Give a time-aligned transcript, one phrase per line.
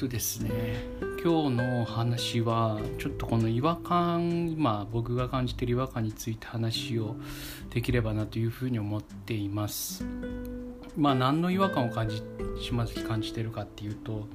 [0.00, 0.50] とですね。
[1.22, 7.16] 今日の話はちょっとこの違和感今僕が感じてる違和感について話を
[7.68, 10.06] できればなというふうに思っています。
[10.96, 12.22] まあ何の違和感を感じ
[12.62, 14.26] 島崎感じてるかっていうと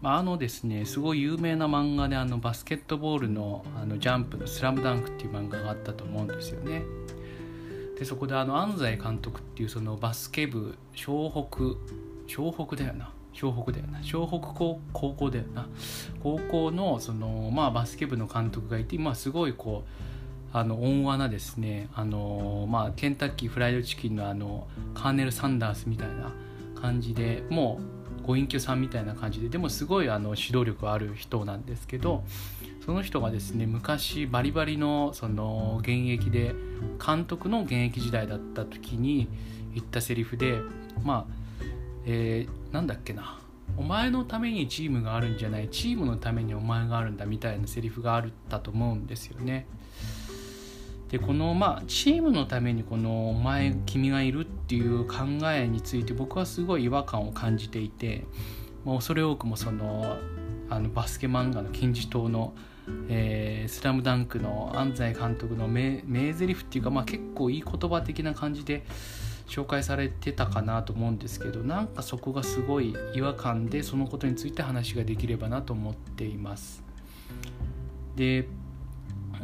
[0.00, 6.82] まあ、あのですねすごい有名な漫画であのバスケットボールのあのジャンプの「スラムダンクっていう漫画があったと思うんですよね。
[7.98, 11.76] でそこであの安西監督っていうそのバスケ部湘北
[12.26, 13.12] 湘北だよな。
[13.38, 14.00] 湘北だよな。
[14.00, 15.68] 湘北高高校だよな。
[16.22, 20.08] 高校のその、まあ、バスケ部の監督がいて、まあ、すごいこう
[20.52, 26.32] あの温和なですねあの、まあ、ケンタッキーフライドチキンのあのカーネル・サンダースみたいな
[26.80, 27.80] 感じでも
[28.22, 32.24] うご隠居さんみたいな感じででもすごいあの指導力ある人なんですけど
[32.84, 36.54] その人がですね昔バリバリのその現役で
[37.04, 39.28] 監督の現役時代だった時に
[39.74, 40.60] 言ったセリフで
[41.04, 41.37] まあ
[42.10, 43.38] えー、なんだっけな
[43.76, 49.66] お前のためにチームがあるんじゃないチームのためにお前があるんだみたいなセリフがあったと思うんですよね。
[51.10, 55.16] でこのまあチームのためにこの「お前君がいる」っていう考
[55.52, 58.24] えについて僕はすごい違和感を感じていて
[58.84, 60.16] もう恐れ多くもその
[60.70, 62.54] あのバスケ漫画の金字塔の
[63.08, 68.84] 「えー、スラムダンクの安西監督の名名台詞っていうか、まあ、結構いい言葉的な感じで
[69.46, 76.84] 紹介されてたかなと思うんですけどなんかそこがすごい違和感でそのことについて話ができればなと思っています。
[78.14, 78.46] で、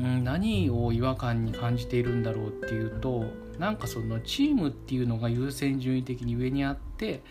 [0.01, 3.25] ん、何を違和感に感じているんだろうっていうと
[3.59, 7.23] なんかそのチームっていうのが優先順位的に上にあって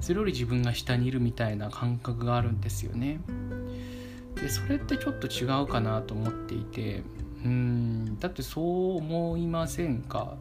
[0.00, 3.20] それより自分が下にいるみたいな感覚があるんですよね。
[4.40, 7.02] でそれってちょっと違うかなと思っていて
[7.44, 10.36] うんだってそう思いませんか？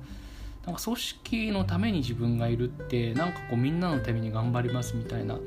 [0.66, 5.40] なんか組織のために自分がいるってなんかこうみんなのために頑張りますみたいな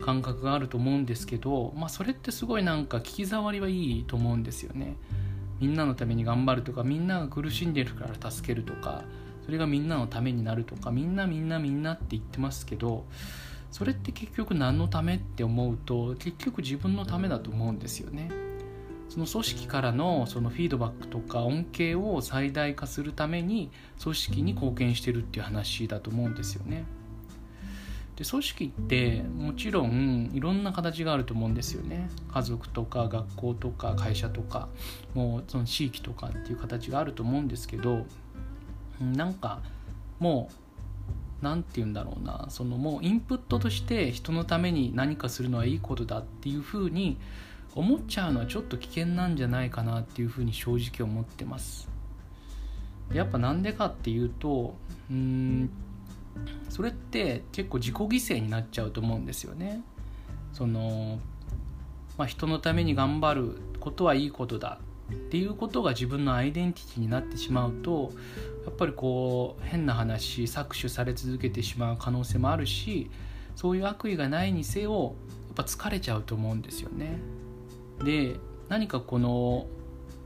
[0.00, 4.96] 感覚があると思うんですけど、まあ、それってすごいなんか聞き障りはいいと思うんですよね。
[5.60, 9.02] みんなのために頑張るとかみんなが苦しんでるから助けるとか
[9.44, 13.04] それがみんなのためになるとかみんなみんなみんなって言ってますけど
[13.70, 18.30] それって結局何のためって思うと結局自分のためだと思うんですよね。
[19.08, 23.70] その組織からのそのフィードバックとか恩恵を最大化するために
[24.02, 26.84] 組織に貢献してるっていう話だと思うんですよね。
[28.18, 34.68] で組織ってもちろんいろんな形があると思うんですよね家族とか学校とか会社とか
[35.14, 38.06] もうその地域とかっていう形があると思うんですけど
[39.00, 39.60] なんか
[40.18, 40.67] もう
[41.40, 42.46] 何て言うんだろうな。
[42.48, 47.18] そのもうインプットとして人のために何かするのはいいことだっていうふうに
[47.74, 51.88] 思っちゃうのはちょっと危険なんじゃないかなっていうふうに正直思ってます。
[53.12, 54.74] やっぱなんでかっていうと
[55.10, 55.70] うん
[56.68, 59.82] それって結構自己犠牲になっちゃうと思うんですよね。
[60.52, 61.18] その、
[62.16, 64.78] まあ、人のために頑張ることはいいことだ。
[65.10, 68.12] っていうことが自分のアイデンティティになってしまうと
[68.64, 73.10] やっぱりこう変な話搾取され続けてしまう可能性もあるし
[73.56, 75.14] そういう悪意がないにせよ
[75.46, 77.18] やっぱ疲れちゃうと思うんですよね。
[78.04, 78.36] で
[78.68, 79.66] 何かこの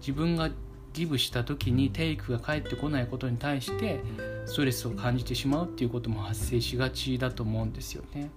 [0.00, 0.50] 自分が
[0.92, 4.00] ギブした時にテイクが返ってこないことに対して
[4.44, 8.30] ストレスを感じてしまうっていうことも発生しがちだと思うんですよね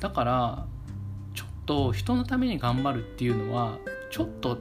[0.00, 0.66] だから
[1.34, 3.78] ちょっと人のために頑張るっていうのは
[4.10, 4.58] ちょっと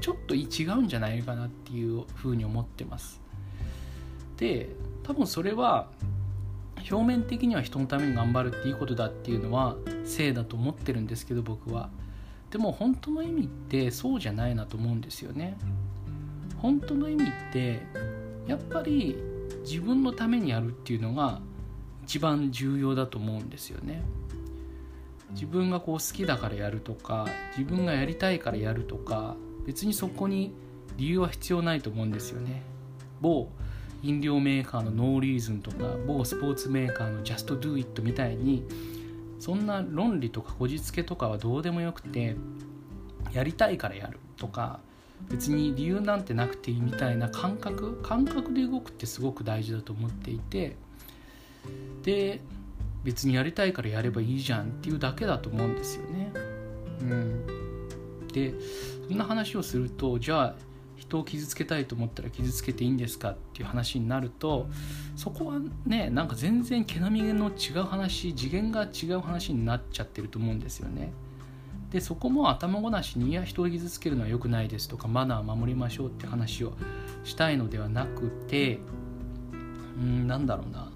[0.00, 3.20] ちょっと違うんじゃないかなっていうふうに思ってます。
[4.36, 4.70] で
[5.02, 5.88] 多分それは
[6.90, 11.90] 表面的には人のために頑張るっていいことだっていうのは正だと思ってるんですけど僕は。
[12.50, 15.56] でも本当の意味ってそうじゃないなと思うんですよね。
[16.58, 17.80] 本当の意味って
[18.46, 19.16] やっぱり
[19.62, 21.40] 自分のためにやるっていうのが
[22.04, 24.02] 一番重要だと思うんですよね。
[25.32, 29.36] 自分がこう好きだからやるとか自分がやりたいからやるとか
[29.70, 30.52] 別にそこに
[30.96, 32.60] 理由は必要ないと思うんですよね
[33.20, 33.48] 某
[34.02, 38.66] 飲料メーカーのノーリーズンとか某スポーツメーカーのジャストドゥイットみたいに
[39.38, 42.34] そんな論理とかこじつけとかはどうでもよくて
[43.32, 44.80] やりたいからやるとか
[45.28, 50.74] 別に理由なんてなくていいみたいな感覚感覚で動くってすごく大事だと思っていて
[52.02, 52.40] で
[53.04, 56.32] 別にやりたいからやればいいじゃんっていうだけだと思うんですよね。
[57.02, 57.59] うん、
[58.32, 58.54] で
[59.08, 60.54] そんな話をするとじゃあ
[60.96, 64.68] 人を傷つけたいと思ったら傷つけていいんですかっていう話になると
[65.16, 65.54] そこは
[65.86, 71.12] ねなんか全然毛並みの違う話次元が違う話になっちゃってると思うんですよね。
[71.90, 76.74] でそこも頭ごなしにいや人を傷つけるのは良くないですとかマナーを守りましょうって話を
[77.24, 78.78] したいのではなくて
[79.98, 80.92] うんなんだろうな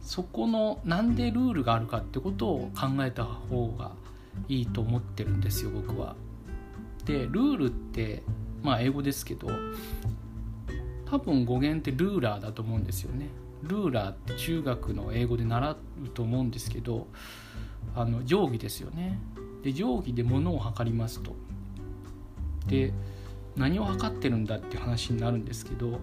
[0.00, 3.92] そこのなんでルールがあるかってことを考えた方が
[4.48, 6.16] いいと思ってるんですよ僕は。
[7.06, 8.22] でルールって
[8.62, 9.48] まあ英語ですけど
[11.08, 13.28] 多分語源ってルーラーだと思うんですよね。
[13.62, 15.76] ルーラーって中学の英語で習う
[16.12, 17.06] と思うんですけど
[17.94, 19.18] あの定規ですよね。
[19.62, 21.34] で定規で物を測りますと。
[22.66, 22.92] で
[23.54, 26.00] 何を測ってるんだっていう話になるんですけど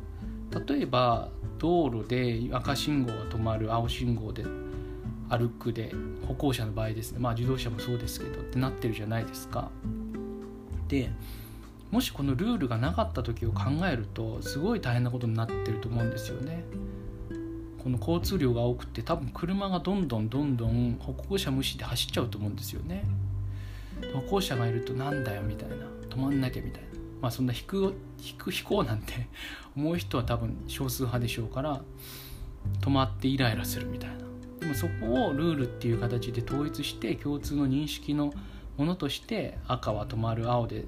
[0.67, 1.29] 例えば
[1.59, 4.45] 道路で赤信号が止まる青信号で
[5.29, 5.93] 歩くで
[6.27, 9.69] 歩行者の場合ですねまあ自動車もそうですけどってなってるじゃないですか。
[10.87, 11.09] で
[11.91, 16.63] もしこのルールがなかった時を考えるとすごい大変なことになってると思うんですよね。
[17.83, 23.03] この交通量が多くて多分車がどんどんどんどん歩行者無視で走っちゃうと思うんですよね。
[24.13, 25.75] 歩行者がいるとなんだよみたいな
[26.09, 26.87] 止まんなきゃみたいな
[27.21, 29.27] まあそんな引く引く飛行なんて
[29.75, 31.81] 思う人は多分少数派でしょうから
[32.81, 34.15] 止まってイライラするみたいな
[34.59, 38.33] でもそこをルールっていう形で統一して共通の認識の
[38.77, 40.85] ものとして赤は止まる青で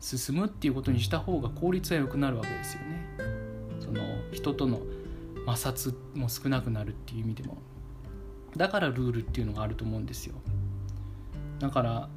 [0.00, 3.06] 進むっていうことにした方が効率は良くなるわけですよね。
[3.80, 4.00] その
[4.32, 4.80] 人との
[5.46, 7.58] 摩擦も少なくなるっていう意味でも。
[8.56, 10.34] だからルールっていうのがあると思うんですよ。
[11.58, 12.08] だから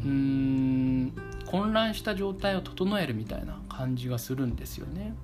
[0.00, 1.12] うーん
[1.46, 5.14] 混乱した状態を整えるみたいな感じがするんですよね。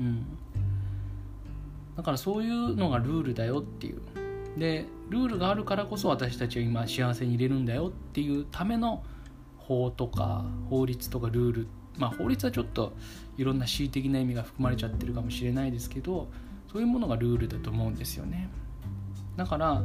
[0.00, 0.26] うん。
[1.96, 4.02] だからそういうのがルールだよっていう。
[4.56, 9.02] でルールがあるからこそ私たちは今幸せに入れるんだよっていうための
[9.58, 11.66] 法とか法律とかルール
[11.98, 12.92] まあ法律はちょっと
[13.36, 16.28] いろんな恣意的な意味が含まれちゃってるかもしれないですけど
[16.70, 18.48] そういうものがルールだと思うんですよね。
[19.36, 19.82] だから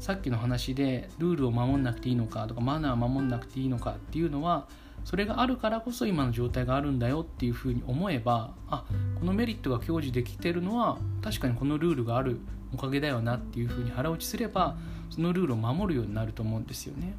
[0.00, 4.68] さっきの話でルールを守んなくていいのかとかマナーを守んなくていいのかっていうのは
[5.08, 8.84] それがあるからこそ今の状態があるんだよっていうふうに思えばあ
[9.18, 12.38] このメリットが享受できてるのは確かにこのルールがある
[12.74, 14.76] おかげだよなっていうふうに腹落ちすれば
[15.08, 17.14] そのルールを守るようになると思うんですよね。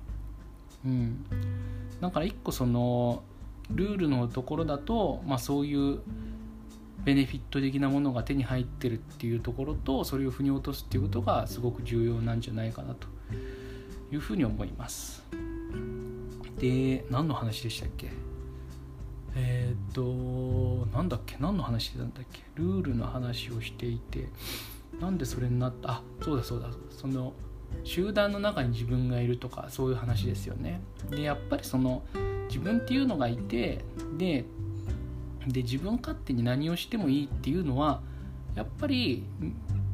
[0.86, 1.26] うん、
[2.00, 3.24] だから一個その
[3.72, 6.02] ルールのところだと、まあ、そういう
[7.04, 13.08] ベネフィット的なものが手に入ってるっていうところとそれを腑に落とすっていうことがすごく重要なんじゃないかなと
[14.12, 15.24] いうふうに思います
[16.60, 18.10] で何の話でしたっけ？
[19.36, 21.38] えっ、となんだっけ？
[21.40, 22.42] 何の話してたんだっけ？
[22.56, 24.28] ルールの話をしていて
[25.00, 25.92] なんでそれになった？
[25.92, 26.70] あそうだそうだ。
[26.90, 27.34] その
[27.84, 30.82] 集団の中に自分がいるとかそういう話ですよね。
[31.10, 32.04] でやっぱりその
[32.48, 33.86] 自分っていうのがいて
[34.18, 34.46] で
[35.48, 38.02] で自分勝手に何をしてもいいっていうのは
[38.56, 39.24] やっぱり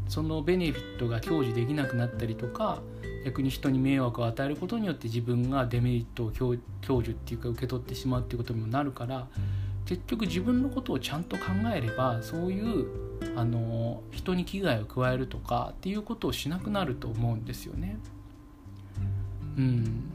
[0.08, 2.82] そのベネフィットが享受できなくなったりとか
[3.26, 6.60] 逆に人に迷惑を与えることによって自分がデメリットを享
[7.00, 9.28] 受っていうか受け取ってしまうっていうことにもなるから
[9.86, 11.46] 結局自分のことをちゃんと考
[11.76, 12.86] えればそういう
[13.36, 17.98] あの人に危害を加えるとかっていうことをしなくなると思うんですよね。
[19.58, 20.12] うん、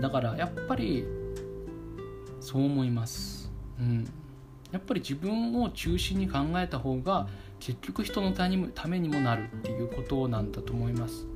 [0.00, 1.04] だからやっぱり
[2.40, 3.52] そう思います。
[3.78, 4.08] うん、
[4.72, 7.28] やっぱり自分を中心に考えた方が
[7.60, 11.26] 結局人のためにもなるっていうことなんだと思います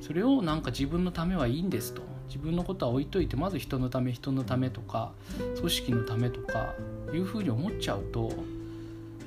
[0.00, 2.02] それをなんか自分のためはいいんですと。
[2.30, 5.10] 自分のことは置いといてまず人のため人のためとか
[5.56, 6.74] 組織のためとか
[7.12, 8.32] いうふうに思っちゃうと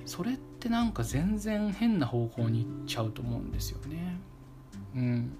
[0.06, 4.18] それってなんか全然変な方向に行っちゃうと思うんですよね。
[4.96, 5.38] うん。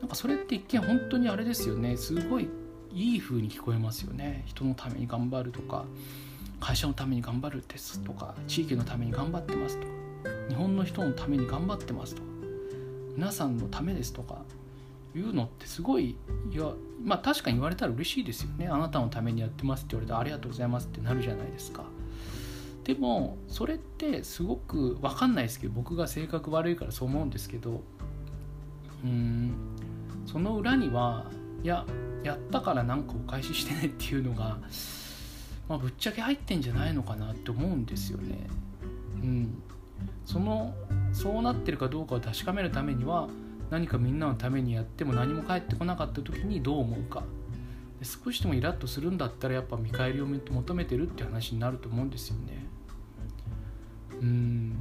[0.00, 1.96] なんかそれって一見本当にあれですよね。
[1.96, 2.48] すごい
[2.92, 4.42] いい風に聞こえますよね。
[4.46, 5.86] 人のために頑張るとか
[6.60, 9.92] 会社のために頑張るですとか地域のために頑張ってますとか
[10.48, 12.29] 日本の人のために頑張ってますとか。
[13.16, 14.42] 皆さんのためですとか
[15.14, 16.16] いうのってすごい
[16.52, 18.68] いやまあ確かに言われたら嬉しいですよね。
[18.68, 21.84] あなたのためにやってますって言われたらありがとうございますってなるじゃないですか。
[22.84, 27.82] でもそれってすごく分かんないですけど僕が性格悪いからそう思うんですけど
[29.04, 29.52] うん
[30.26, 31.26] その裏には
[31.62, 31.84] いや
[32.24, 34.58] やったから何かお返ししてねっていうのが、
[35.68, 38.46] まあ、ぶっちゃけ入ってんじゃないのかなって思うんですよね。
[39.22, 39.62] うん、
[40.24, 40.74] その
[41.12, 43.28] そうなってるかどうかを確かめるためには
[43.70, 47.24] 何かみんなのためにやっても何も返ってこなかった時にどう思うか。
[48.02, 52.66] 少しでもイラッとするんだったらやっぱ見返りを求めてるって話になると思うんですよね。
[54.20, 54.74] うん。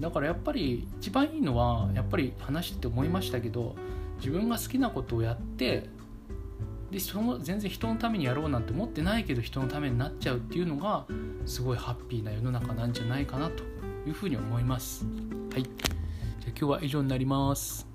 [0.00, 3.76] だからやっぱり一番いいのはやっぱり話してて思いましたけど
[4.18, 5.88] 自分が好きなことをやって
[6.90, 11.06] でその全然人のためにやろうなんて思ってないけど人のためになっちゃうっていうのが
[11.44, 13.62] すごいハッピーな世の中なんじゃないかなと
[14.06, 15.04] いうふうに思います。
[15.52, 17.89] はい、じゃ今日は以上になります。